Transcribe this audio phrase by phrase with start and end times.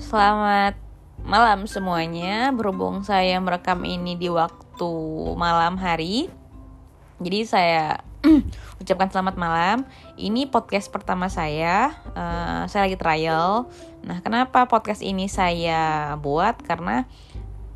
[0.00, 0.80] selamat
[1.28, 2.48] malam semuanya.
[2.56, 4.92] Berhubung saya merekam ini di waktu
[5.36, 6.32] malam hari,
[7.20, 7.84] jadi saya
[8.80, 9.84] ucapkan selamat malam.
[10.16, 11.92] Ini podcast pertama saya.
[12.16, 13.68] Uh, saya lagi trial.
[14.00, 16.56] Nah, kenapa podcast ini saya buat?
[16.64, 17.04] Karena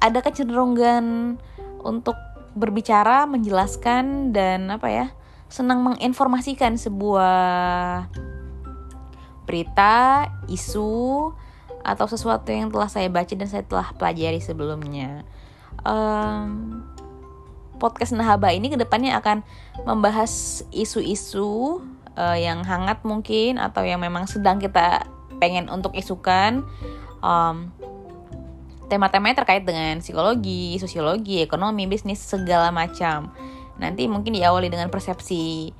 [0.00, 1.36] ada kecenderungan
[1.84, 2.16] untuk
[2.56, 5.06] berbicara, menjelaskan dan apa ya,
[5.52, 8.08] senang menginformasikan sebuah
[9.44, 11.36] berita, isu,
[11.84, 15.22] atau sesuatu yang telah saya baca dan saya telah pelajari sebelumnya.
[15.84, 16.80] Um,
[17.76, 19.44] podcast Nahaba ini ke depannya akan
[19.84, 21.84] membahas isu-isu
[22.16, 25.04] uh, yang hangat mungkin atau yang memang sedang kita
[25.36, 26.64] pengen untuk isukan.
[27.20, 27.68] Um,
[28.88, 33.32] tema-temanya terkait dengan psikologi, sosiologi, ekonomi, bisnis segala macam.
[33.76, 35.72] Nanti mungkin diawali dengan persepsi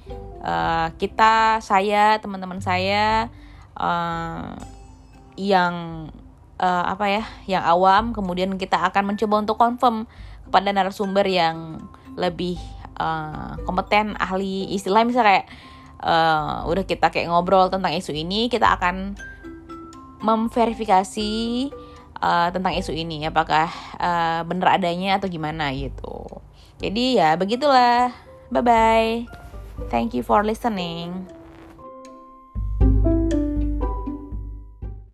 [0.43, 3.31] uh, kita, saya, teman-teman saya.
[3.77, 4.57] Uh,
[5.35, 6.07] yang
[6.63, 10.07] uh, apa ya yang awam kemudian kita akan mencoba untuk confirm
[10.47, 11.83] kepada narasumber yang
[12.15, 12.61] lebih
[12.99, 15.03] uh, kompeten ahli istilah.
[15.03, 15.47] Misalnya kayak
[16.05, 19.19] uh, udah kita kayak ngobrol tentang isu ini kita akan
[20.25, 21.33] memverifikasi
[22.23, 23.69] uh, tentang isu ini apakah
[23.99, 26.41] uh, benar adanya atau gimana gitu.
[26.79, 28.15] Jadi ya begitulah.
[28.53, 29.45] Bye bye
[29.91, 31.27] thank you for listening